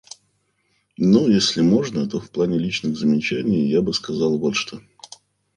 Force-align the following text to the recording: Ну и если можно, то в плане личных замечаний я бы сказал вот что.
Ну 0.97 1.27
и 1.27 1.35
если 1.35 1.61
можно, 1.61 2.09
то 2.09 2.19
в 2.19 2.31
плане 2.31 2.57
личных 2.57 2.97
замечаний 2.97 3.69
я 3.69 3.83
бы 3.83 3.93
сказал 3.93 4.39
вот 4.39 4.55
что. 4.55 4.81